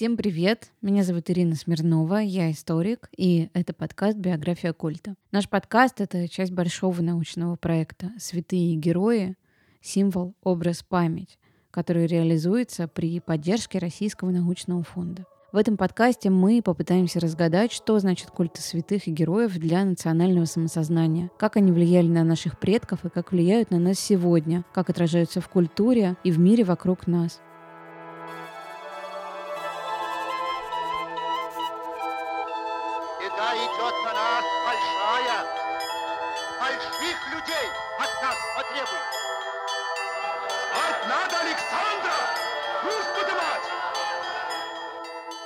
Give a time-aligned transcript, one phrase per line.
[0.00, 0.70] Всем привет!
[0.80, 5.14] Меня зовут Ирина Смирнова, я историк, и это подкаст «Биография культа».
[5.30, 9.36] Наш подкаст— это часть большого научного проекта «Святые герои.
[9.82, 11.38] Символ, образ, память»,
[11.70, 15.26] который реализуется при поддержке Российского научного фонда.
[15.52, 21.30] В этом подкасте мы попытаемся разгадать, что значит культы святых и героев для национального самосознания,
[21.38, 25.50] как они влияли на наших предков и как влияют на нас сегодня, как отражаются в
[25.50, 27.42] культуре и в мире вокруг нас.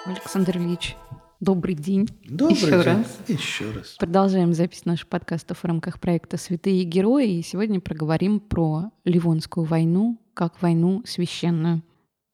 [0.06, 0.96] Александр Ильич,
[1.40, 2.06] добрый день.
[2.28, 2.82] Добрый Еще день.
[2.82, 3.18] раз.
[3.26, 3.96] Еще раз.
[3.98, 7.38] Продолжаем запись наших подкастов в рамках проекта «Святые герои».
[7.38, 11.82] И сегодня проговорим про Ливонскую войну как войну священную.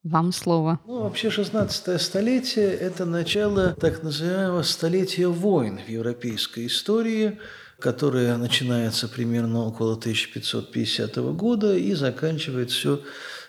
[0.03, 0.81] Вам слово.
[0.85, 7.39] Ну, вообще 16 столетие– это начало так называемого столетия войн в европейской истории,
[7.79, 13.01] которое начинается примерно около 1550 года и заканчивает все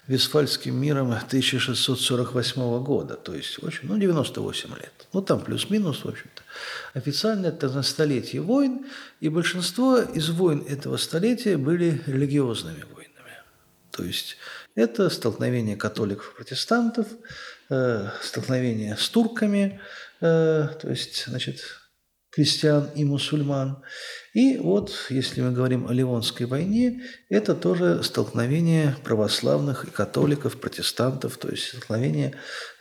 [0.07, 5.07] Вестфальским миром 1648 года, то есть общем, ну, 98 лет.
[5.13, 6.41] Ну, там плюс-минус, в общем-то.
[6.93, 8.85] Официально это столетие войн,
[9.19, 13.37] и большинство из войн этого столетия были религиозными войнами.
[13.91, 14.37] То есть
[14.75, 17.07] это столкновение католиков и протестантов,
[17.69, 19.79] э, столкновение с турками,
[20.19, 21.80] э, то есть, значит,
[22.31, 23.83] крестьян и мусульман.
[24.33, 31.37] И вот, если мы говорим о Ливонской войне, это тоже столкновение православных и католиков, протестантов,
[31.37, 32.33] то есть столкновение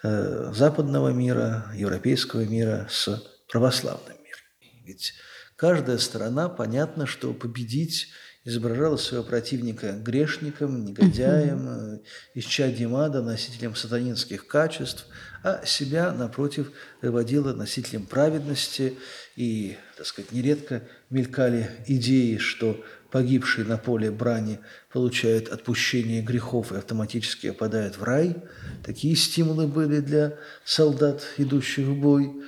[0.02, 4.84] э, западного мира, европейского мира с православным миром.
[4.84, 5.14] Ведь
[5.56, 8.08] каждая сторона, понятно, что победить
[8.44, 11.98] изображала своего противника грешником, негодяем, э,
[12.34, 15.06] исчадием ада, носителем сатанинских качеств,
[15.42, 18.96] а себя, напротив, выводила носителем праведности.
[19.36, 24.58] И, так сказать, нередко мелькали идеи, что погибший на поле брани
[24.90, 28.36] получает отпущение грехов и автоматически попадает в рай.
[28.84, 32.42] Такие стимулы были для солдат, идущих в бой.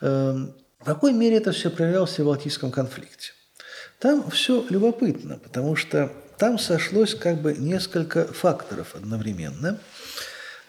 [0.00, 3.32] Эм, В какой мере это все проявлялось в Балтийском конфликте?
[4.00, 9.78] Там все любопытно, потому что там сошлось как бы несколько факторов одновременно.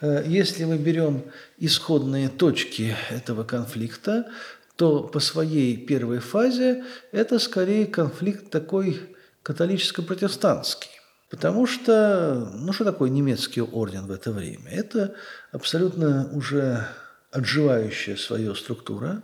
[0.01, 1.23] Э, Если мы берем
[1.57, 4.29] исходные точки этого конфликта,
[4.75, 6.83] то по своей первой фазе
[7.13, 8.99] это скорее конфликт такой
[9.43, 10.89] католическо-протестантский.
[11.29, 14.69] Потому что, ну что такое немецкий орден в это время?
[14.69, 15.15] Это
[15.53, 16.85] абсолютно уже
[17.31, 19.23] отживающая свою структура,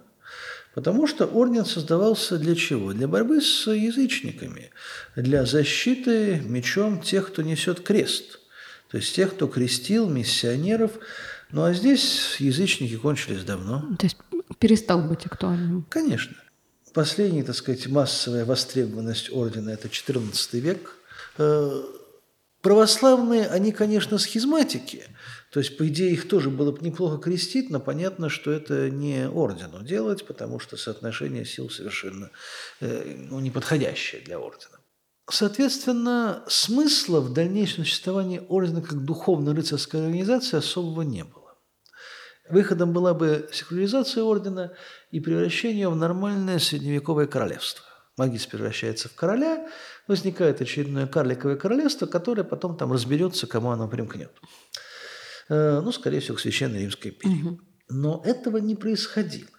[0.78, 2.94] Потому что орден создавался для чего?
[2.94, 4.70] Для борьбы с язычниками,
[5.16, 8.40] для защиты мечом тех, кто несет крест,
[8.92, 10.92] то есть тех, кто крестил миссионеров.
[11.50, 13.88] Ну а здесь язычники кончились давно.
[13.98, 14.18] То есть
[14.60, 15.84] перестал быть актуальным.
[15.90, 16.38] Конечно.
[16.94, 20.96] Последняя, так сказать, массовая востребованность ордена– это XIV век.
[21.40, 21.82] Э,
[22.62, 25.06] Православные, они, конечно, схизматики,
[25.58, 29.28] то есть, по идее, их тоже было бы неплохо крестить, но понятно, что это не
[29.28, 32.30] ордену делать, потому что соотношение сил совершенно
[32.80, 34.78] э, ну, неподходящее для ордена.
[35.28, 41.56] Соответственно, смысла в дальнейшем существовании ордена как духовно-рыцарской организации особого не было.
[42.48, 44.74] Выходом была бы секуляризация ордена
[45.10, 47.84] и превращение его в нормальное средневековое королевство.
[48.16, 49.68] Магис превращается в короля,
[50.08, 54.32] возникает очередное карликовое королевство, которое потом там разберется, кому оно примкнет.
[55.50, 57.60] Э, Ну, скорее всего, к Священной Римской империи.
[57.90, 59.50] Но этого не происходило.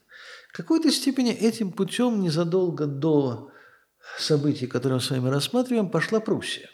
[0.53, 3.51] В какой-то степени этим путем незадолго до
[4.19, 6.69] событий, которые мы с вами рассматриваем, пошла Пруссия.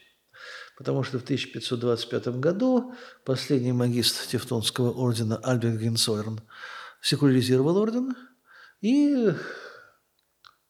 [0.76, 6.40] Потому что в 1525 году последний магист Тевтонского ордена Альберт Генцойрн
[7.00, 8.16] секуляризировал орден
[8.80, 9.32] и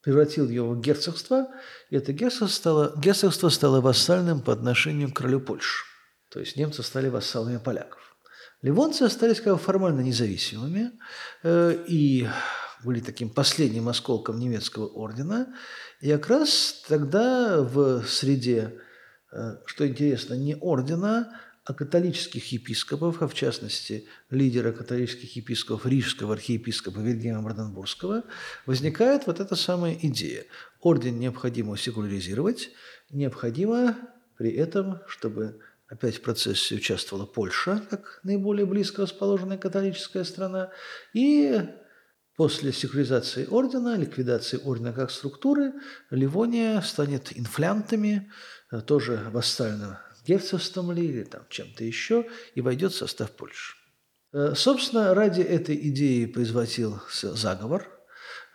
[0.01, 1.47] превратил его в герцогство.
[1.89, 5.83] И это герцогство стало, герцогство стало вассальным по отношению к королю Польши.
[6.29, 8.04] То есть немцы стали вассалами поляков.
[8.65, 10.93] Ливонцы остались как бы формально независимыми
[11.43, 12.27] э, и
[12.83, 15.53] были таким последним осколком немецкого ордена.
[16.01, 18.73] И как раз тогда в среде,
[19.31, 26.33] э, что интересно, не ордена, а католических епископов, а в частности лидера католических епископов Рижского
[26.33, 28.23] архиепископа Вильгельма Бранденбургского,
[28.65, 30.43] возникает вот эта самая идея.
[30.81, 32.71] Орден необходимо секуляризировать,
[33.11, 33.95] необходимо
[34.39, 35.59] при этом, чтобы
[35.95, 40.71] опять в процессе участвовала Польша, как наиболее близко расположенная католическая страна,
[41.13, 41.61] и
[42.37, 45.71] После секуляризации ордена, ликвидации ордена как структуры,
[46.09, 48.29] Ливония станет инфлянтами,
[48.73, 49.95] э, тоже вассальным
[50.27, 53.77] герцогством ли или там чем-то еще, и войдет в состав Польши.
[54.33, 57.87] Э, собственно, ради этой идеи производился заговор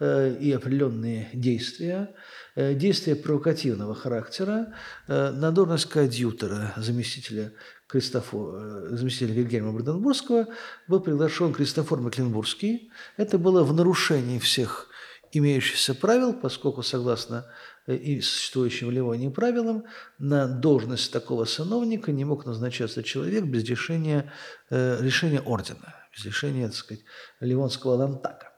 [0.00, 2.14] и определенные действия,
[2.54, 4.74] э, действия провокативного характера.
[5.08, 7.52] На должность коадьютора, заместителя
[7.86, 10.46] Кристофор, заместителя Вильгельма Бранденбургского,
[10.88, 12.90] был приглашен Кристофор Мекленбургский.
[13.16, 14.88] Это было в нарушении всех
[15.32, 17.46] имеющихся правил, поскольку, согласно
[17.86, 19.84] и существующим в Ливонии правилам,
[20.18, 24.32] на должность такого сановника не мог назначаться человек без решения,
[24.70, 27.04] э, решения ордена, без решения, так сказать,
[27.40, 28.49] Ливонского лантака.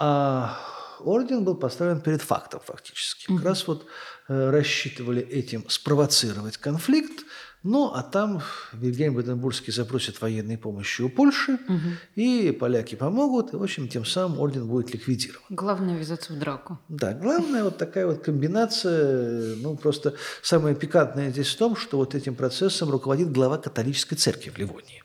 [0.00, 0.58] А
[1.00, 3.26] орден был поставлен перед фактом фактически.
[3.26, 3.86] Как раз вот
[4.28, 7.24] э, рассчитывали этим спровоцировать конфликт,
[7.64, 8.40] ну, а там
[8.72, 11.78] Вильгельм Бранденбургский запросит военной помощи у Польши, угу.
[12.14, 15.42] и поляки помогут, и, в общем, тем самым орден будет ликвидирован.
[15.50, 16.78] Главное ввязаться в драку.
[16.88, 22.14] Да, главное вот такая вот комбинация, ну, просто самое пикантное здесь в том, что вот
[22.14, 25.02] этим процессом руководит глава католической церкви в Ливонии.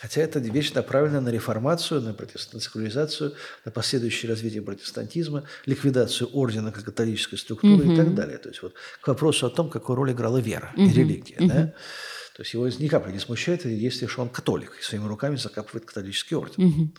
[0.00, 2.14] Хотя это вещь направлена на реформацию, на,
[2.60, 3.34] секуляризацию,
[3.64, 7.92] на последующее развитие протестантизма, ликвидацию ордена как католической структуры mm-hmm.
[7.94, 8.38] и так далее.
[8.38, 10.86] То есть вот к вопросу о том, какую роль играла вера mm-hmm.
[10.86, 11.36] и религия.
[11.36, 11.48] Mm-hmm.
[11.48, 11.74] Да?
[12.36, 15.84] То есть его ни капли не смущает, если что он католик, и своими руками закапывает
[15.84, 16.92] католический орден.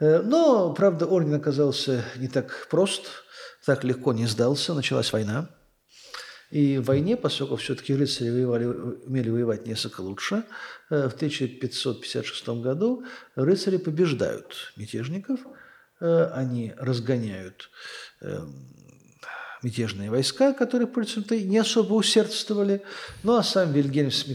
[0.00, 0.22] Mm-hmm.
[0.22, 3.06] Но, правда, орден оказался не так прост,
[3.64, 5.48] так легко не сдался, началась война.
[6.52, 10.44] И в войне, поскольку все-таки рыцари воевали, умели воевать несколько лучше,
[10.90, 13.04] э, в 1556 году
[13.36, 15.40] рыцари побеждают мятежников,
[16.00, 17.70] э, они разгоняют
[18.20, 18.68] эм,
[19.62, 22.82] мятежные войска, которые, в принципе, не особо усердствовали.
[23.22, 24.26] Ну, а сам Вильгельм с,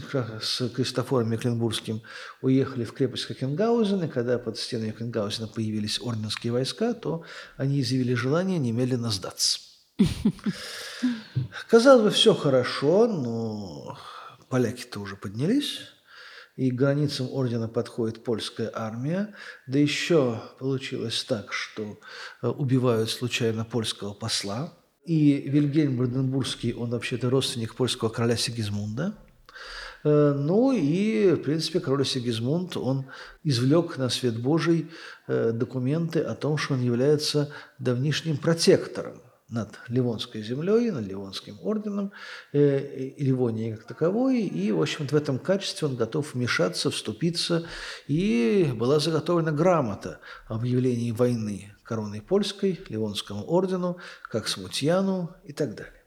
[0.42, 2.02] с Кристофором Мекленбургским
[2.42, 7.22] уехали в крепость Хокенгаузен, и когда под стенами Хокенгаузена появились орденские войска, то
[7.56, 9.67] они изъявили желание немедленно сдаться.
[11.68, 13.98] Казалось бы, все хорошо, но
[14.48, 15.80] поляки-то уже поднялись,
[16.56, 19.34] и к границам ордена подходит польская армия.
[19.66, 22.00] Да еще получилось так, что
[22.42, 24.72] э, убивают случайно польского посла.
[25.04, 29.14] И Вильгельм Бранденбургский, он вообще-то родственник польского короля Сигизмунда.
[30.04, 33.06] Э, ну и, в принципе, король Сигизмунд, он
[33.44, 34.90] извлек на свет Божий
[35.28, 42.12] э, документы о том, что он является давнишним протектором над Ливонской землей, над Ливонским орденом,
[42.52, 47.66] э, Ливонией как таковой, и, в общем-то, в этом качестве он готов вмешаться, вступиться,
[48.06, 53.96] и была заготовлена грамота об объявлении войны короной польской, Ливонскому ордену,
[54.30, 56.04] как Смутьяну и так далее.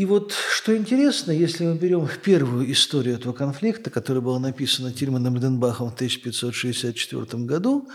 [0.00, 5.36] И вот что интересно, если мы берем первую историю этого конфликта, которая была написана Тильманом
[5.36, 7.86] Риденбахом в 1564 году,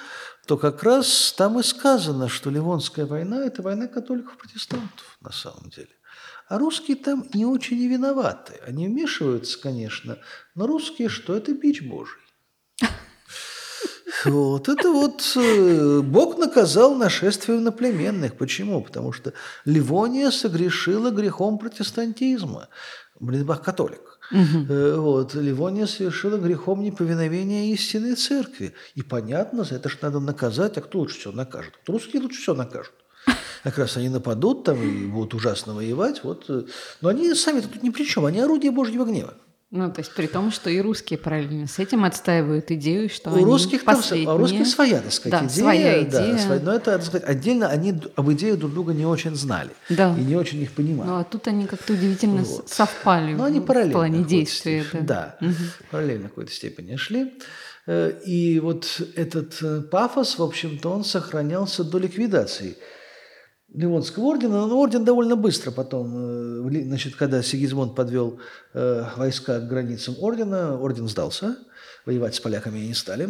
[0.45, 5.89] то как раз там и сказано, что Ливонская война– это война католиков-протестантов на самом деле.
[6.47, 8.53] А русские там не очень и виноваты.
[8.67, 10.19] Они вмешиваются, конечно,
[10.53, 11.35] но русские что?
[11.35, 12.21] Это бич Божий.
[14.25, 18.37] Вот это вот э, Бог наказал нашествие наплеменных.
[18.37, 18.81] Почему?
[18.81, 19.33] Потому что
[19.65, 22.67] Ливония согрешила грехом протестантизма.
[23.19, 24.19] Блинбах католик.
[24.31, 25.01] Угу.
[25.01, 25.35] Вот.
[25.35, 28.73] Ливония совершила грехом неповиновения истинной церкви.
[28.95, 30.77] И понятно, за это же надо наказать.
[30.77, 31.73] А кто лучше всего накажет?
[31.87, 32.93] Русские лучше всего накажут.
[33.63, 36.23] Как раз они нападут там и будут ужасно воевать.
[36.23, 36.45] Вот.
[36.49, 36.63] Э,
[37.01, 38.25] но они сами тут ни при чем.
[38.25, 39.35] Они орудие Божьего гнева.
[39.71, 43.35] Ну, то есть при том, что и русские параллельно с этим отстаивают идею, что у
[43.35, 44.27] они русских последние...
[44.27, 45.59] там, а у русских своя, так сказать, да, идея.
[45.59, 46.33] Своя идея.
[46.33, 49.71] Да, своя, но это, так сказать, отдельно они об идее друг друга не очень знали.
[49.89, 50.15] Да.
[50.17, 51.09] И не очень их понимали.
[51.09, 52.69] Ну, а тут они как-то удивительно вот.
[52.69, 54.85] совпали Но они параллельно в плане действия.
[54.93, 55.55] Да, да угу.
[55.89, 57.33] параллельно в какой-то степени шли.
[57.87, 62.77] Э, и вот этот э, пафос, в общем-то, он сохранялся до ликвидации
[63.75, 68.39] Ливонского ордена, но орден довольно быстро потом, э, значит, когда Сигизмунд подвел
[68.73, 71.57] э, войска к границам ордена, орден сдался,
[72.05, 73.29] воевать с поляками не стали,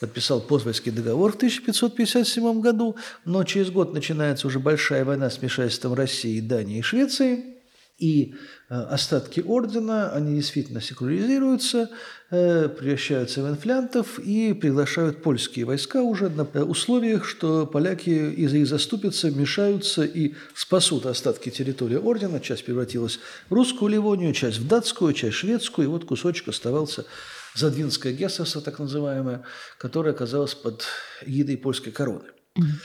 [0.00, 5.94] подписал Позвольский договор в 1557 году, но через год начинается уже большая война с вмешательством
[5.94, 7.44] России, Дании и Швеции–
[7.98, 8.34] и
[8.68, 11.88] э, остатки ордена, они действительно секуляризируются,
[12.30, 18.66] э, превращаются в инфлянтов и приглашают польские войска уже на условиях, что поляки из их
[18.66, 22.38] заступятся, вмешаются и спасут остатки территории ордена.
[22.40, 27.06] Часть превратилась в русскую Ливонию, часть в датскую, часть в шведскую, и вот кусочек оставался
[27.54, 29.42] Задвинское герцогство, так называемое,
[29.78, 30.84] которое оказалось под
[31.26, 32.35] гидой польской короны.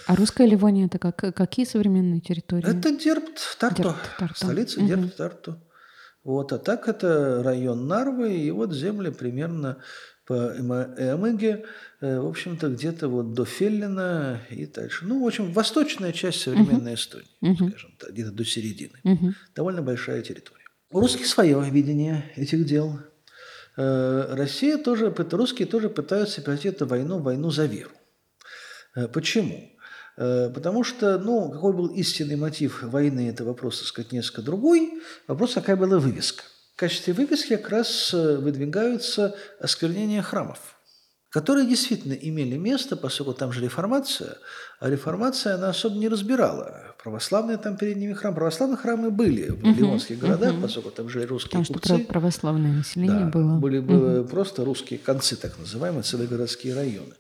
[0.08, 2.68] А русская Ливония это как, какие современные территории?
[2.68, 3.84] Это Дербт, Тарту.
[3.84, 4.36] Дербт, Тарту.
[4.36, 4.88] Столица угу.
[4.88, 5.58] Дербт, Тарту.
[6.24, 9.78] Вот, а так это район Нарвы, и вот земли примерно
[10.28, 11.66] по Эмыге,
[12.00, 15.06] э, в общем-то, где-то вот до Феллина и дальше.
[15.06, 17.70] Ну, в общем, восточная часть современной Эстонии, Мгм.
[17.70, 19.00] скажем так, где-то до середины.
[19.04, 19.36] Мгм.
[19.56, 20.66] Довольно большая территория.
[20.92, 23.00] У русских свое видение этих дел.
[23.78, 27.92] Э, Россия тоже, русские тоже пытаются пройти эту войну, войну за веру.
[28.96, 29.72] Э, Почему?
[30.18, 35.02] Э, Потому что, ну, какой был истинный мотив войны, это вопрос, так сказать, несколько другой.
[35.28, 36.44] Вопрос, какая была вывеска.
[36.76, 40.80] В качестве вывески как раз э, выдвигаются осквернения храмов,
[41.30, 44.38] которые действительно имели место, поскольку там же реформация,
[44.80, 46.91] а реформация, она особо не разбирала.
[47.04, 50.62] Православные там перед ними храмы, православные храмы были в Мгм, ливонских городах, мгм.
[50.62, 51.98] поскольку там жили русские Потому что купцы.
[51.98, 53.58] про- православное население Да, было.
[53.58, 57.16] были бы просто русские концы, так называемые, целые городские районы.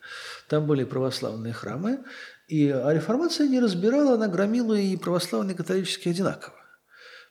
[0.48, 2.00] Там были православные храмы,
[2.48, 6.54] и, а реформация не разбирала, она громила и православные, и католические одинаково.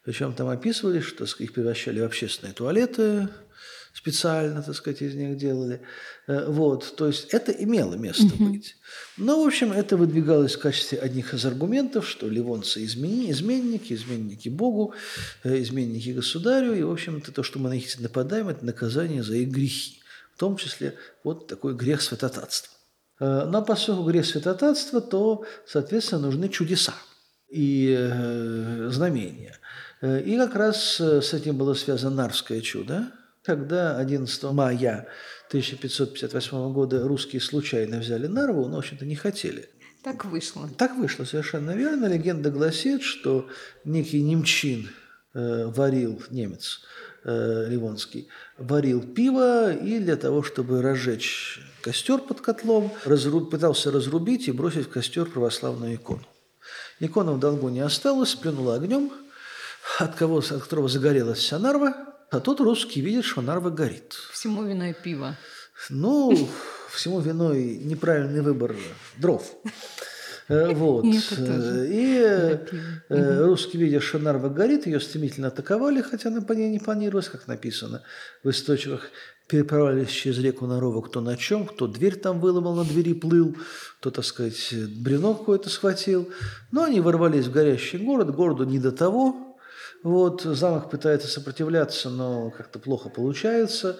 [0.05, 3.29] Причем там описывали, что их превращали в общественные туалеты,
[3.93, 5.81] специально, так сказать, из них делали.
[6.27, 8.53] Э, Вот, то есть это имело место Мгм.
[8.53, 8.77] быть.
[9.17, 14.49] Но, в общем, это выдвигалось в качестве одних из аргументов, что ливонцы измени, изменники, изменники
[14.49, 14.95] Богу,
[15.45, 19.35] э, изменники государю, и, в общем-то, то, что мы на них нападаем, это наказание за
[19.37, 20.01] их грехи,
[20.35, 20.95] в том числе
[21.25, 22.73] вот такой грех святотатства.
[23.21, 26.95] Э, Но поскольку грех святотатства, то, соответственно, нужны чудеса
[27.49, 27.95] и
[28.89, 29.59] знамения.
[30.03, 33.11] И как раз с этим было связано Нарвское чудо,
[33.43, 35.09] когда 11 мая
[35.49, 39.69] 1558 года русские случайно взяли Нарву, но, в общем-то, не хотели.
[40.03, 40.69] Так вышло.
[40.79, 42.07] Так вышло совершенно верно.
[42.07, 43.49] Легенда гласит, что
[43.85, 44.91] некий немчин
[45.35, 46.81] э, варил, немец
[47.25, 54.49] э, ливонский, варил пиво и для того, чтобы разжечь костер под котлом, разру- пытался разрубить
[54.49, 56.27] и бросить в костер православную икону.
[56.99, 59.13] Икона в долгу не осталась, плюнула огнем,
[59.99, 64.15] от, кого, от которого загорелась вся Нарва, а тут русский видит, что Нарва горит.
[64.33, 65.37] Всему виной пиво.
[65.89, 66.49] Ну,
[66.93, 68.77] всему виной неправильный выбор
[69.17, 69.43] дров.
[70.49, 71.05] Э, Вот.
[71.05, 71.19] И.
[71.39, 72.67] Э, э,
[73.09, 73.47] пиво.
[73.47, 78.03] русские, видя, что Нарва горит, ее стремительно атаковали, хотя нападение не планировалось, как написано
[78.45, 79.11] в источниках.
[79.49, 83.57] Переправлялись через реку Нарова кто на чем, кто дверь там выломал, на двери плыл,
[83.99, 86.31] кто, так сказать, бревно какое-то схватил.
[86.71, 89.50] Но они ворвались в горящий город, городу не до того.
[90.03, 93.99] Вот, замок пытается сопротивляться, но как-то плохо получается.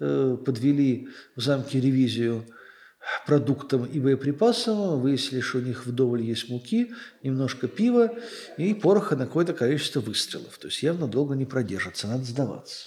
[0.00, 2.44] Э, Подвели в замке ревизию
[3.26, 6.92] продуктам и боеприпасам, выяснили, что у них вдоволь есть муки,
[7.22, 8.14] немножко пива
[8.58, 10.58] и пороха на какое-то количество выстрелов.
[10.58, 12.86] То есть явно долго не продержится, надо сдаваться.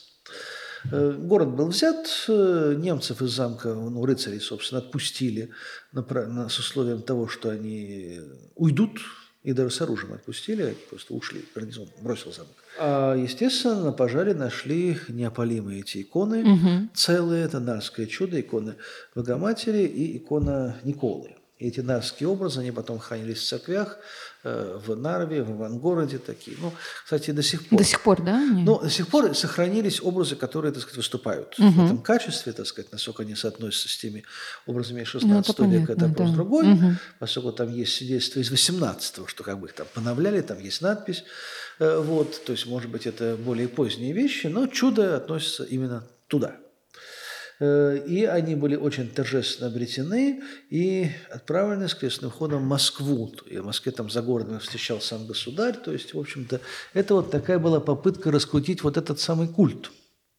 [0.92, 5.50] Э, Город был взят, э, немцев из замка, ну, рыцарей, собственно, отпустили
[5.92, 8.20] на, на- с условием того, что они
[8.56, 9.00] уйдут,
[9.44, 12.52] и даже с оружием отпустили, просто ушли, гарнизон бросил замок.
[12.80, 16.90] А, естественно, на пожаре нашли неопалимые эти иконы, Мгм.
[16.94, 18.76] целые, это Нарское чудо, икона
[19.16, 21.36] Богоматери и икона Николы.
[21.60, 23.98] И эти нарские образы, они потом хранились в церквях,
[24.44, 26.58] в Нарве, в Ивангороде такие.
[26.60, 26.74] Ну,
[27.04, 27.80] кстати, до сих пор.
[27.80, 28.36] До сих пор, да?
[28.38, 28.64] они?
[28.64, 31.86] Но до сих пор сохранились образы, которые, так сказать, выступают в Мгм.
[31.86, 34.24] этом качестве, так сказать, насколько они соотносятся с теми
[34.66, 36.36] образами Ну, 16 это века, это вопрос да.
[36.36, 36.98] другой, Мгм.
[37.20, 41.24] поскольку там есть свидетельство из 18 что как бы их там поновляли, там есть надпись,
[41.80, 46.56] Э, вот, то есть, может быть, это более поздние вещи, но чудо относится именно туда.
[47.64, 53.34] Э, И они были очень торжественно обретены и отправлены с крестным ходом в Москву.
[53.50, 55.76] И в Москве там за городом встречал сам государь.
[55.76, 56.60] То есть, в общем-то,
[56.94, 59.92] это вот такая была попытка раскрутить вот этот самый культ.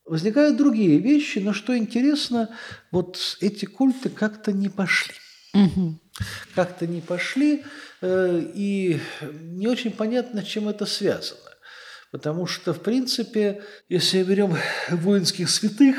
[0.04, 2.50] Возникают другие вещи, но что интересно,
[2.90, 5.14] вот эти культы как-то не пошли
[5.54, 5.98] Мгм.
[6.54, 7.62] как-то не пошли,
[8.02, 9.00] э, и
[9.60, 11.40] не очень понятно, чем это связано.
[12.10, 14.56] Потому что, в принципе, если берем
[14.90, 15.96] воинских святых,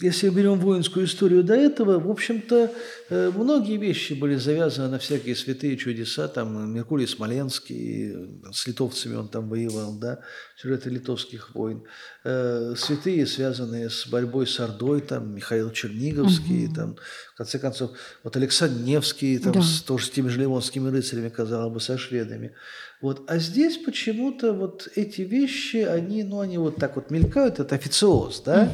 [0.00, 2.72] если берем воинскую историю до этого, в общем-то,
[3.10, 6.28] э, многие вещи были завязаны на всякие святые чудеса.
[6.28, 8.14] Там Меркурий Смоленский,
[8.52, 10.20] с литовцами он там воевал, да,
[10.56, 11.82] сюжеты литовских войн.
[12.24, 16.96] Э, Святые, связанные с борьбой с Ордой, там Михаил Черниговский, там,
[17.34, 17.90] в конце концов,
[18.24, 19.62] вот Александр Невский, там, Да.
[19.62, 22.54] с, тоже с теми же ливонскими рыцарями, казалось бы, со шведами.
[23.00, 23.22] Вот.
[23.28, 28.42] А здесь почему-то вот эти вещи, они, ну, они вот так вот мелькают, это официоз,
[28.44, 28.72] да?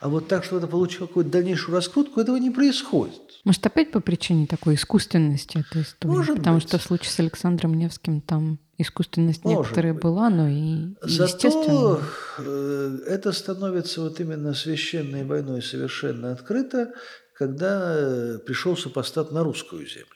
[0.00, 3.14] А вот так, что это получило какую-то дальнейшую раскрутку, этого не происходит.
[3.44, 6.12] Может, опять по причине такой искусственности этой истории?
[6.12, 6.68] Может Потому быть.
[6.68, 10.02] что в случае с Александром Невским там искусственность Может некоторая быть.
[10.02, 11.98] была, но и и Зато естественно.
[12.38, 16.92] э, это становится вот именно священной войной совершенно открыто,
[17.34, 20.06] когда э, пришел супостат на русскую землю.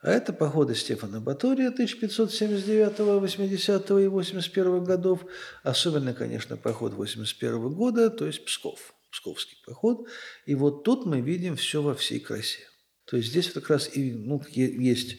[0.00, 5.26] А это походы Стефана Батория 1579, 80 и 81 годов.
[5.64, 8.94] Особенно, конечно, поход 81 года, то есть Псков.
[9.10, 10.06] Псковский поход.
[10.46, 12.60] И вот тут мы видим все во всей красе.
[13.06, 15.16] То есть здесь как раз и ну, есть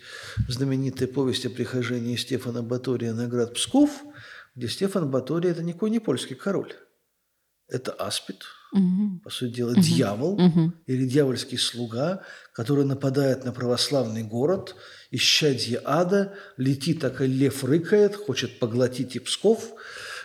[0.48, 4.03] знаменитая повесть о прихожении Стефана Батория на град Псков,
[4.55, 6.74] где Стефан Баторий– это никакой не польский король.
[7.72, 9.20] Это аспид, угу.
[9.24, 9.82] по сути дела, угу.
[9.82, 10.74] дьявол угу.
[10.88, 12.22] или дьявольский слуга,
[12.54, 14.76] который нападает на православный город,
[15.12, 19.72] исчадье ада, летит, так и лев рыкает, хочет поглотить и Псков.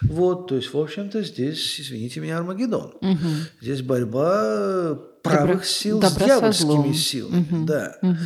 [0.03, 2.97] Вот, то есть, в общем-то, здесь, извините меня, Армагеддон.
[3.01, 3.29] Угу.
[3.61, 7.47] Здесь борьба правых Добро, сил с дьявольскими силами.
[7.51, 7.67] Угу.
[7.67, 7.97] Да.
[8.03, 8.17] Угу.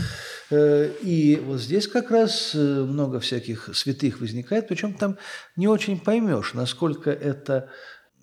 [1.03, 5.19] И вот здесь как раз э, много всяких святых возникает, причем там
[5.57, 7.69] не очень поймешь, насколько это,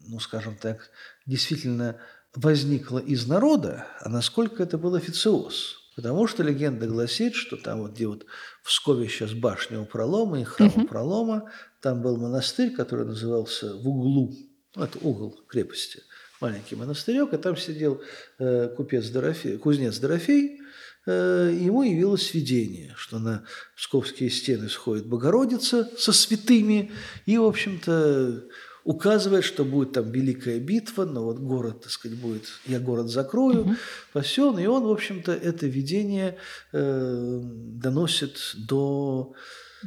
[0.08, 0.90] ну, скажем так,
[1.26, 2.00] действительно
[2.36, 5.78] возникло из народа, а насколько это был официоз.
[5.96, 8.26] Потому что легенда гласит, что там вот где вот
[8.62, 11.50] в Пскове сейчас башня у пролома и храм у пролома,
[11.82, 14.36] там был монастырь, который назывался в углу,
[14.76, 16.02] ну, это угол крепости,
[16.42, 18.02] маленький монастырек, и там сидел
[18.40, 20.60] э, купец Дорофей, кузнец Дорофей,
[21.06, 23.46] э, ему явилось видение, что на
[23.78, 26.92] псковские стены сходит Богородица со святыми,
[27.26, 28.44] и, в общем-то,
[28.86, 33.62] указывает, что будет там великая битва, но вот город, так сказать, будет, я город закрою,
[33.62, 33.76] угу.
[34.12, 36.38] спасен, и он, в общем-то, это видение
[36.72, 39.34] э, доносит до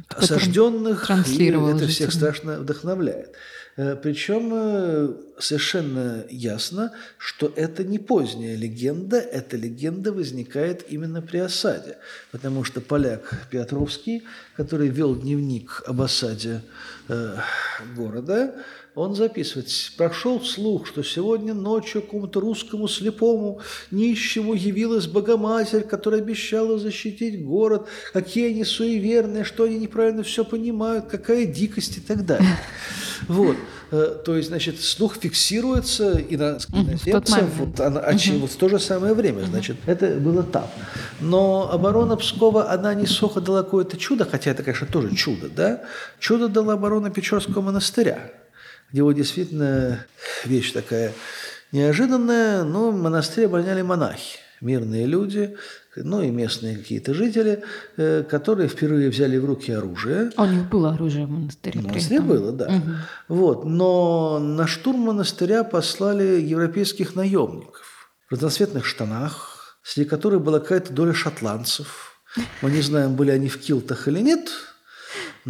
[0.09, 3.35] осажденных, и это всех страшно вдохновляет.
[3.79, 11.37] Э, Причем э, совершенно ясно, что это не поздняя легенда, эта легенда возникает именно при
[11.37, 11.97] осаде.
[12.31, 14.23] Потому что поляк Петровский,
[14.57, 16.61] который вел дневник об осаде
[17.07, 17.37] э,
[17.95, 18.53] города,
[18.95, 19.67] он записывает.
[19.97, 27.87] «Прошел слух, что сегодня ночью какому-то русскому слепому нищему явилась Богоматерь, которая обещала защитить город.
[28.13, 32.57] Какие они суеверные, что они неправильно все понимают, какая дикость и так далее».
[33.27, 33.57] Вот.
[33.91, 38.39] Э, то есть, значит, слух фиксируется и на иноземцев вот, она, угу.
[38.39, 39.45] вот в то же самое время.
[39.45, 40.67] Значит, это было там.
[41.19, 45.81] Но оборона Пскова, она не сухо дала какое-то чудо, хотя это, конечно, тоже чудо, да?
[46.19, 48.31] Чудо дала оборона Печорского монастыря
[48.91, 50.05] где вот действительно
[50.45, 51.13] вещь такая
[51.71, 55.55] неожиданная, но монастырь обороняли монахи, мирные люди,
[55.95, 57.63] ну и местные какие-то жители,
[57.97, 60.31] э, которые впервые взяли в руки оружие.
[60.35, 61.79] А у них было оружие в монастыре?
[61.79, 62.65] В монастыре было, да.
[62.65, 63.35] Угу.
[63.35, 70.93] Вот, но на штурм монастыря послали европейских наемников в разноцветных штанах, среди которых была какая-то
[70.93, 72.21] доля шотландцев.
[72.61, 74.49] Мы не знаем, были они в килтах или нет–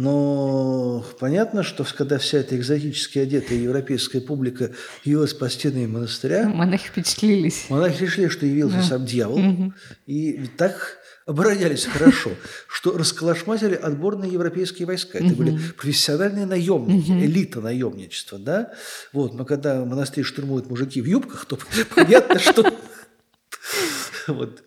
[0.00, 4.72] но понятно, что когда вся эта экзотически одетая европейская публика
[5.04, 6.48] явилась по стенам монастыря...
[6.48, 7.66] Монахи впечатлились.
[7.68, 8.82] Монахи решили, что явился да.
[8.82, 9.72] сам дьявол.
[10.06, 12.30] И так оборонялись хорошо,
[12.66, 15.18] что расколошматили отборные европейские войска.
[15.18, 18.38] Это были профессиональные наемники, элита наемничества.
[18.38, 18.72] Да?
[19.12, 21.58] Вот, но когда монастырь штурмуют мужики в юбках, то
[21.94, 22.64] понятно, что...
[24.26, 24.62] Вот.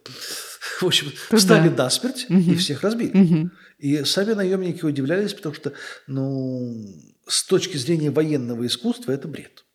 [0.84, 1.86] В общем, встали да.
[1.86, 3.50] насмерть и всех разбили.
[3.80, 5.74] И сами наемники удивлялись, потому что,
[6.08, 6.86] ну,
[7.28, 9.66] с точки зрения военного искусства это бред.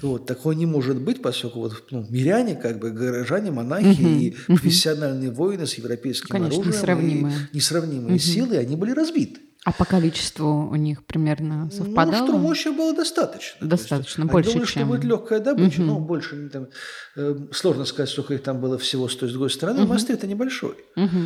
[0.00, 5.30] Вот, такое не может быть, поскольку вот, ну, миряне, как бы горожане, монахи и профессиональные
[5.30, 9.40] воины с европейским Конечно, оружием, несравнимые, и несравнимые силы, они были разбиты.
[9.64, 12.18] А по количеству у них примерно совпадало?
[12.18, 13.64] Ну, штурмовща было достаточно.
[13.64, 14.82] Достаточно, есть, больше, они думали, чем...
[14.82, 15.86] что будет легкая добыча, угу.
[15.86, 16.66] но больше, там,
[17.14, 19.94] э, сложно сказать, сколько их там было всего с той с другой стороны, угу.
[19.94, 20.74] Это небольшой.
[20.96, 21.18] Угу.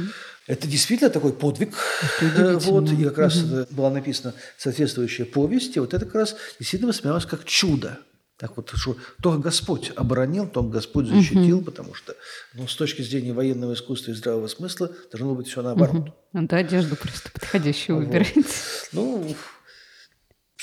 [0.49, 1.75] Это действительно такой подвиг.
[2.21, 3.67] Вот, и как раз угу.
[3.71, 8.01] была написана соответствующая повесть, и вот это как раз действительно воспринималось как чудо.
[8.39, 11.67] Так вот, что только Господь оборонил, только Господь защитил, угу.
[11.67, 12.15] потому что
[12.53, 15.97] ну, с точки зрения военного искусства и здравого смысла должно быть все наоборот.
[15.97, 16.15] Угу.
[16.33, 18.07] Надо одежду просто подходящую вот.
[18.07, 18.35] выбирать.
[18.93, 19.35] Ну,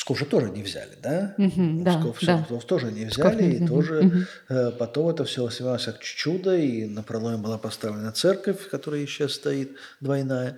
[0.03, 1.33] Псков же тоже не взяли, да?
[1.37, 4.71] Угу, Псков, да, Псков тоже не взяли, и тоже угу.
[4.77, 9.77] потом это все воспринималось как чудо, и на проломе была поставлена церковь, которая сейчас стоит,
[10.01, 10.57] двойная.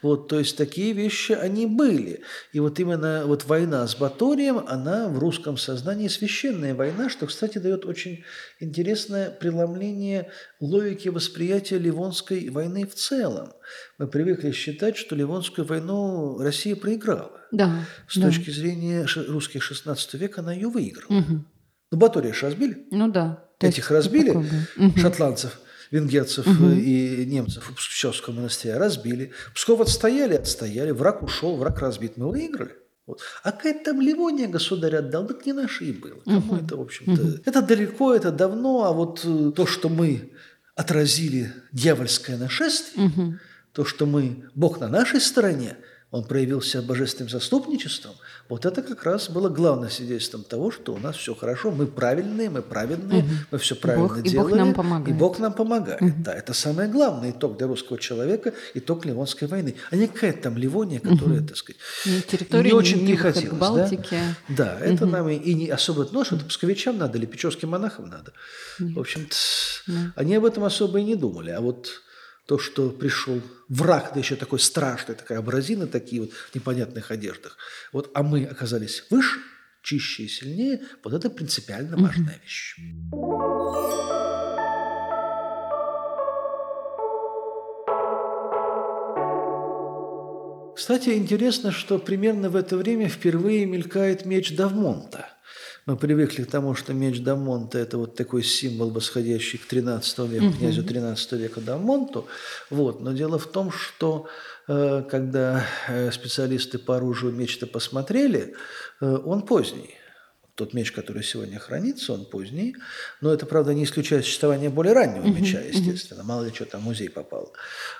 [0.00, 2.22] Вот, то есть такие вещи, они были.
[2.54, 7.58] И вот именно вот война с Баторием, она в русском сознании священная война, что, кстати,
[7.58, 8.24] дает очень
[8.60, 13.52] интересное преломление логики восприятия Ливонской войны в целом.
[13.98, 17.32] Мы привыкли считать, что Ливонскую войну Россия проиграла.
[17.52, 17.84] Да.
[18.08, 18.28] С да.
[18.28, 21.18] точки зрения русских 16 века она ее выиграла.
[21.18, 21.44] Угу.
[21.92, 22.86] Ну, Батория же разбили.
[22.90, 23.44] Ну да.
[23.60, 24.98] Этих разбили, угу.
[24.98, 25.58] шотландцев,
[25.90, 26.70] венгерцев угу.
[26.70, 29.32] и немцев в Псковском монастыре разбили.
[29.54, 32.16] Псков отстояли, отстояли, враг ушел, враг разбит.
[32.16, 32.74] Мы выиграли.
[33.06, 33.20] Вот.
[33.44, 36.20] А какая там Ливония государь отдал, так не наши и было.
[36.24, 36.56] Кому угу.
[36.56, 37.22] это, в общем-то...
[37.22, 37.38] Угу.
[37.44, 40.32] Это далеко, это давно, а вот э, то, что мы
[40.74, 43.34] отразили дьявольское нашествие, угу.
[43.72, 45.76] то, что мы, Бог на нашей стороне,
[46.12, 48.12] он проявил себя божественным заступничеством,
[48.48, 52.48] вот это как раз было главным свидетельством того, что у нас все хорошо, мы правильные,
[52.48, 53.30] мы праведные, угу.
[53.50, 54.48] мы все правильно Бог, делаем.
[54.48, 55.08] И Бог нам помогает.
[55.08, 56.02] И Бог нам помогает.
[56.02, 56.12] Угу.
[56.18, 59.74] Да, это самый главный итог для русского человека, итог Ливонской войны.
[59.90, 61.48] А не какая-то там Ливония, которая, угу.
[61.48, 63.58] так сказать, не, не очень не хотелось.
[63.58, 64.16] Балтики.
[64.48, 65.12] Да, да это угу.
[65.12, 68.32] нам и, и не особо, ну, что-то псковичам надо или печевским монахам надо.
[68.78, 68.96] Нет.
[68.96, 69.36] В общем-то,
[69.88, 70.12] да.
[70.14, 71.50] они об этом особо и не думали.
[71.50, 72.02] А вот
[72.46, 77.58] то, что пришел враг, да еще такой страшный, такая абразина, такие вот в непонятных одеждах,
[77.92, 79.40] вот, а мы оказались выше,
[79.82, 82.76] чище и сильнее, вот это принципиально важная вещь.
[90.76, 95.30] Кстати, интересно, что примерно в это время впервые мелькает меч Давмонта–
[95.86, 100.46] мы привыкли к тому, что меч Дамонта– это вот такой символ, восходящий к XIII веку,
[100.46, 100.56] угу.
[100.56, 102.26] князю XIII века Дамонту.
[102.70, 103.00] Вот.
[103.00, 104.26] Но дело в том, что
[104.66, 108.54] э, когда э, специалисты по оружию меч-то посмотрели,
[109.00, 109.94] э, он поздний.
[110.56, 112.76] Тот меч, который сегодня хранится, он поздний.
[113.20, 116.20] Но это, правда, не исключает существование более раннего uh-huh, меча, естественно.
[116.20, 116.24] Uh-huh.
[116.24, 117.52] Мало ли что там в музей попало.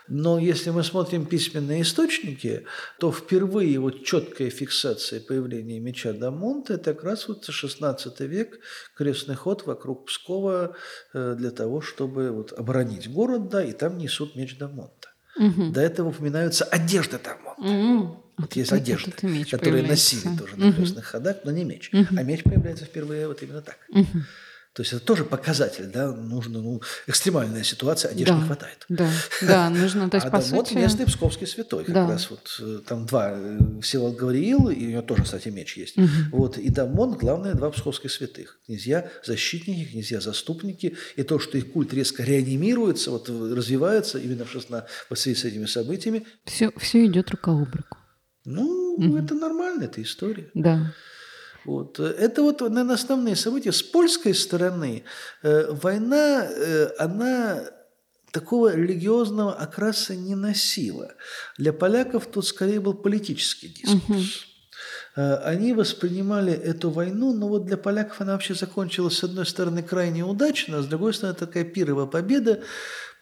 [0.08, 2.64] Но если мы смотрим письменные источники,
[2.98, 8.58] то впервые вот четкая фиксация появления меча Дамонта– это как раз вот 16 век,
[8.96, 10.74] крестный ход вокруг Пскова
[11.12, 15.10] э, для того, чтобы вот оборонить город, да, и там несут меч Дамонта.
[15.38, 15.72] Uh-huh.
[15.72, 17.62] До этого упоминаются одежды Дамонта.
[17.62, 18.25] Uh-huh.
[18.38, 21.90] Вот есть это, одежда, это которые носили тоже на крестных ходах, но не меч.
[21.92, 23.78] А меч появляется впервые вот именно так.
[24.76, 28.84] То есть это тоже показатель, да, нужно, ну, экстремальная ситуация, одежды да, не хватает.
[28.90, 30.74] Да, да, нужно, то есть, а по да, сути...
[30.74, 32.06] вот местный псковский святой, как да.
[32.06, 35.96] раз вот э, там два, э, Всеволод Гавриил, и у него тоже, кстати, меч есть.
[35.96, 36.08] Угу.
[36.32, 38.58] Вот, и Дамон, главное, два псковских святых.
[38.66, 44.50] Князья, защитники, князья, заступники, и то, что их культ резко реанимируется, вот развивается именно в,
[44.50, 46.26] 16, в связи с этими событиями.
[46.44, 47.96] Все, все идет рука об руку.
[48.46, 49.16] Ну, угу.
[49.16, 50.48] это нормально, это история.
[50.54, 50.94] Да.
[51.64, 51.98] Вот.
[51.98, 53.72] Это вот, наверное, основные события.
[53.72, 55.02] С польской стороны
[55.42, 57.64] э, война, э, она
[58.30, 61.14] такого религиозного окраса не носила.
[61.58, 64.44] Для поляков тут скорее был политический дискурс.
[65.16, 65.22] Угу.
[65.44, 70.22] Они воспринимали эту войну, но вот для поляков она вообще закончилась, с одной стороны, крайне
[70.22, 72.62] удачно, а с другой стороны, такая пировая победа,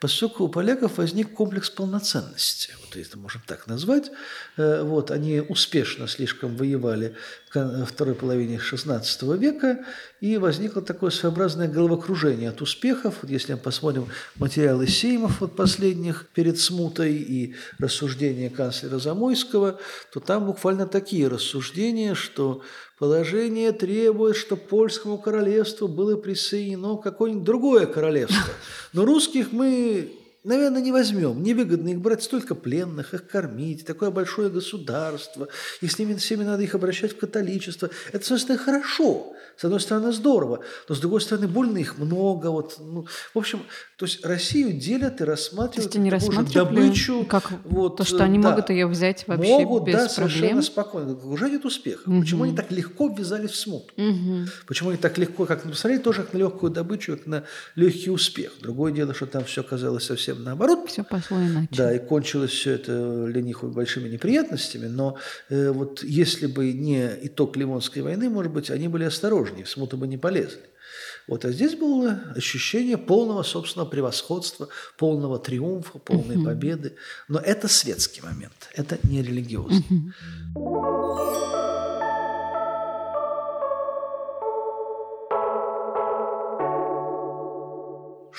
[0.04, 4.10] поскольку у поляков возник комплекс полноценности, вот это можем так назвать.
[4.58, 7.14] Э, вот, они успешно слишком воевали
[7.54, 9.82] во второй половине XVI века,
[10.20, 13.14] и возникло такое своеобразное головокружение от успехов.
[13.22, 19.80] Вот если мы посмотрим материалы Сеймов вот последних перед смутой и рассуждения канцлера Замойского,
[20.12, 22.60] то там буквально такие рассуждения, что
[22.98, 28.52] Положение требует, что польскому королевству было присоединено какое-нибудь другое королевство.
[28.92, 30.12] Но русских мы
[30.44, 31.42] наверное, не возьмем.
[31.42, 35.48] Невыгодно их брать столько пленных, их кормить, такое большое государство.
[35.80, 37.90] И с ними всеми надо их обращать в католичество.
[38.12, 39.34] Это, собственно, хорошо.
[39.56, 40.60] С одной стороны, здорово.
[40.88, 42.48] Но с другой стороны, больно их много.
[42.48, 43.62] Вот, ну, в общем,
[43.96, 47.24] то есть Россию делят и рассматривают то есть они такую добычу.
[47.24, 50.14] Как вот, то, что они да, могут ее взять вообще могут, без да, проблем.
[50.14, 51.14] совершенно спокойно.
[51.14, 52.08] Уже нет успеха.
[52.08, 52.20] Угу.
[52.20, 53.92] Почему они так легко ввязались в смуту?
[53.96, 54.48] Угу.
[54.66, 57.44] Почему они так легко, как посмотрели, тоже как на легкую добычу, как на
[57.76, 58.52] легкий успех.
[58.60, 60.88] Другое дело, что там все казалось совсем совсем наоборот.
[60.88, 61.68] Все пошло иначе.
[61.70, 65.16] Да, и кончилось все это для них большими неприятностями, но
[65.48, 69.96] э, вот если бы не итог Ливонской войны, может быть, они были осторожнее, в смуту
[69.96, 70.60] бы не полезли.
[71.26, 74.68] Вот, а здесь было ощущение полного собственного превосходства,
[74.98, 76.44] полного триумфа, полной угу.
[76.44, 76.96] победы.
[77.28, 80.12] Но это светский момент, это не религиозный.
[80.54, 81.43] Угу.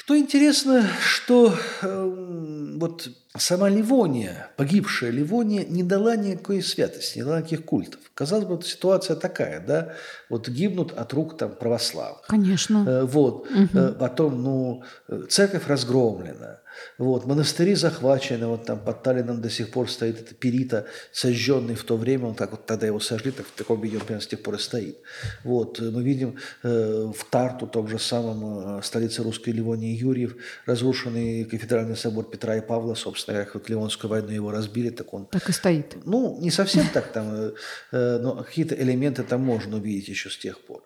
[0.06, 7.40] Что интересно, что э, вот сама Ливония, погибшая Ливония, не дала никакой святости, не дала
[7.40, 8.00] никаких культов.
[8.14, 9.94] Казалось бы, ситуация такая, да,
[10.30, 12.26] вот гибнут от рук там православных.
[12.28, 12.86] Конечно.
[12.88, 13.94] Э, вот, угу.
[14.00, 14.84] потом, ну,
[15.30, 16.62] церковь разгромлена,
[16.98, 21.84] вот, монастыри захвачены, вот там под Таллином до сих пор стоит это перита, сожженный в
[21.84, 24.28] то время, он как вот тогда его сожгли, так в таком виде он прямо с
[24.28, 24.98] тех пор и стоит.
[25.44, 31.46] Вот, мы видим э, в Тарту, том же самом, э, столице русской Ливонии Юрьев, разрушенный
[31.46, 35.26] кафедральный собор Петра и Павла, собственно, как вот Ливонскую войну его разбили, так он...
[35.28, 35.98] Так и стоит.
[36.06, 37.54] Ну, не совсем так там, э,
[37.92, 40.84] э, но какие-то элементы там можно увидеть еще с тех пор.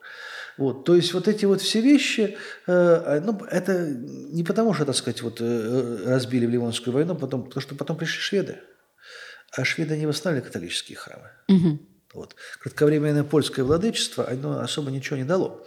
[0.57, 4.95] Вот, то есть вот эти вот все вещи, э, ну, это не потому, что, так
[4.95, 8.57] сказать, вот э, разбили в Ливонскую войну, потом, потому что потом пришли шведы.
[9.51, 11.29] А шведы не восстанавливали католические храмы.
[11.47, 11.79] Угу.
[12.13, 12.35] Вот.
[12.59, 15.65] Кратковременное польское владычество, оно особо ничего не дало.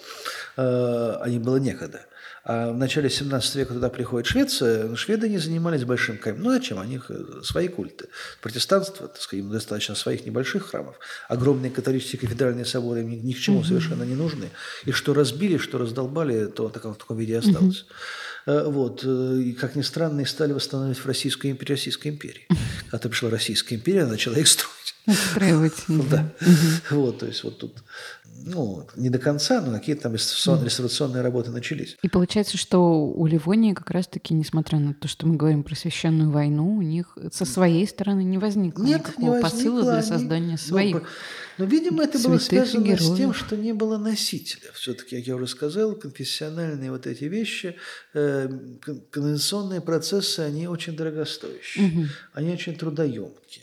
[0.56, 2.06] Э, они было некогда.
[2.44, 6.42] А в начале 17 века туда приходит Швеция, шведы не занимались большим камнем.
[6.42, 6.78] Ну, зачем?
[6.78, 8.08] У них э, свои культы.
[8.40, 10.98] Протестанство, так сказать, им достаточно своих небольших храмов.
[11.28, 14.50] Огромные католические кафедральные соборы ни, ни к чему совершенно не нужны.
[14.86, 17.86] И что разбили, что раздолбали, то в таком, в таком виде осталось.
[18.46, 19.04] Вот.
[19.04, 22.46] И, как ни странно, и стали восстанавливать в Российской империи, Российской империи.
[22.90, 24.94] Когда пришла Российская империя, она начала их строить.
[25.06, 25.84] Отстраивать.
[26.10, 26.32] Да.
[26.90, 27.82] Вот, то есть вот тут
[28.44, 31.96] ну, не до конца, но какие-то там реставрационные работы начались.
[32.02, 36.30] И получается, что у Ливонии как раз-таки, несмотря на то, что мы говорим про священную
[36.30, 40.52] войну, у них со своей стороны не возникло Нет, никакого не возникло, посыла для создания
[40.52, 41.02] ну, своих.
[41.62, 43.36] Но, видимо, это было связано с тем, героев.
[43.36, 44.72] что не было носителя.
[44.74, 47.76] Все-таки, как я уже сказал, конфессиональные вот эти вещи,
[48.14, 48.48] э,
[48.84, 53.61] кон- канонизационные процессы, они очень дорогостоящие, они очень трудоемкие.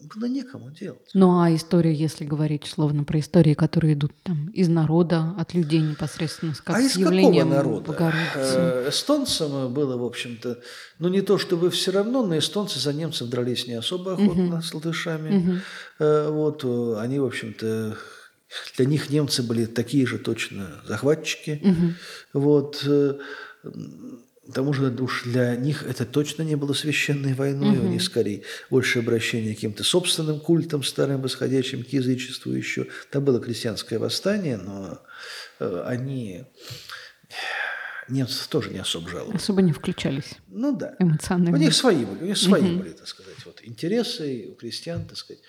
[0.00, 1.10] Было некому делать.
[1.14, 5.80] Ну а история, если говорить словно про истории, которые идут там из народа, от людей
[5.80, 8.12] непосредственно, как а с из какого явлением народа?
[8.34, 10.60] Э, Эстонцам было, в общем-то,
[10.98, 14.72] ну не то чтобы все равно, но эстонцы за немцев дрались не особо охотно с
[14.72, 15.62] латышами.
[15.98, 17.96] Э, Вот, э, они, в общем-то,
[18.76, 21.62] для них немцы были такие же точно захватчики.
[22.32, 22.86] Вот,
[24.48, 27.88] э, м, к тому же уж для них это точно не было священной войной, у
[27.88, 32.86] них скорее больше обращение к каким-то собственным культам, старым восходящим к язычеству еще.
[33.10, 35.00] Там было крестьянское восстание, но
[35.60, 36.44] э, они
[38.08, 39.36] немцев тоже не особо жаловали.
[39.36, 40.94] Особо не включались Ну да.
[40.98, 41.56] эмоционально.
[41.56, 45.18] У них свои были, у них свои были, так сказать, вот, интересы у крестьян, так
[45.18, 45.42] сказать.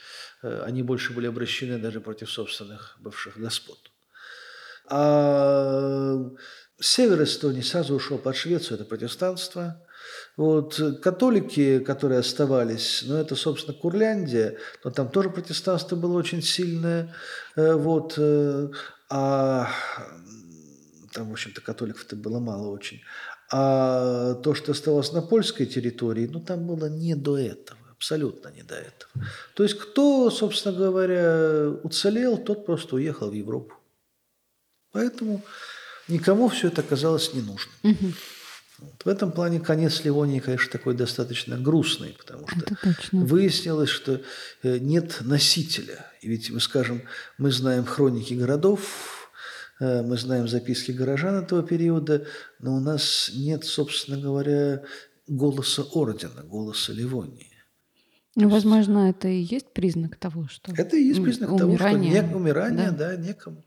[0.43, 3.77] Э, Они больше были обращены даже против собственных бывших господ.
[4.91, 6.17] А
[6.80, 9.82] север Эстонии сразу ушел под Швецию, это протестанство.
[10.38, 17.13] Вот, католики, которые оставались, ну, это, собственно, Курляндия, но там тоже протестанство было очень сильное.
[17.56, 18.70] Э, Вот, э,
[19.10, 19.70] а
[21.13, 23.02] там, в общем-то, католиков-то было мало очень.
[23.52, 28.63] А то, что оставалось на польской территории, ну, там было не до этого, абсолютно не
[28.63, 29.12] до этого.
[29.56, 33.74] То есть, кто, собственно говоря, уцелел, тот просто уехал в Европу.
[34.92, 35.42] Поэтому
[36.10, 37.72] никому все это оказалось не нужно.
[38.82, 39.04] Вот.
[39.04, 42.76] В этом плане конец Ливонии, конечно, такой достаточно грустный, потому что
[43.12, 44.22] выяснилось, что
[44.63, 46.06] э, нет носителя.
[46.22, 47.02] И ведь, мы скажем,
[47.38, 49.30] мы знаем хроники городов,
[49.82, 52.26] э, мы знаем записки горожан этого периода,
[52.60, 54.84] но у нас нет, собственно говоря,
[55.28, 57.50] голоса ордена, голоса Ливонии.
[58.36, 60.72] Ну, возможно, это и есть признак того, что...
[60.74, 63.10] Это и есть признак того, что умирание, не, умирание, да.
[63.10, 63.15] да.
[63.17, 63.65] некому.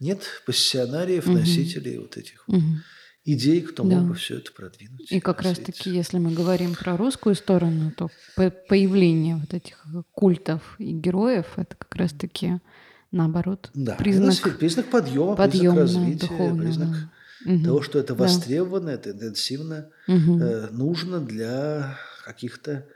[0.00, 2.82] Нет пассионариев, носителей вот этих вот Мгм.
[3.24, 3.96] идей, кто Да.
[4.00, 5.10] мог бы все это продвинуть.
[5.12, 10.74] И как раз-таки, если мы говорим про русскую сторону, то по- появление вот этих культов
[10.78, 12.60] и героев— это как раз-таки
[13.12, 16.62] наоборот Да, признак признак подъема, подъема признак развития, духовного.
[16.62, 16.88] признак
[17.44, 17.64] Мгм.
[17.64, 18.24] того, что это Да.
[18.24, 20.42] востребовано, это интенсивно Мгм.
[20.42, 22.86] э, нужно для каких-то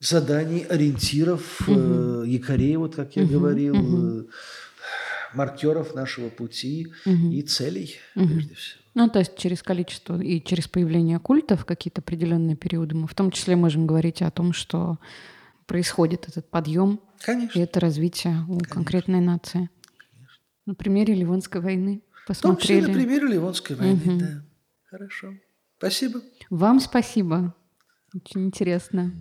[0.00, 4.24] заданий, ориентиров, э, якорей, вот как я говорил, э,
[5.36, 8.80] маркеров нашего пути и целей, прежде всего.
[8.94, 13.14] Ну, то есть через количество и через появление культов в какие-то определенные периоды мы в
[13.14, 14.98] том числе можем говорить о том, что
[15.66, 17.60] происходит этот подъем и Конечно.
[17.60, 19.68] это развитие у конкретной нации.
[20.64, 22.86] На примере Ливонской войны В том числе посмотрели.
[22.86, 24.44] на примере Ливонской войны, да.
[24.90, 25.34] Хорошо.
[25.78, 26.22] Спасибо.
[26.48, 27.54] Вам спасибо.
[28.14, 29.12] Очень интересно.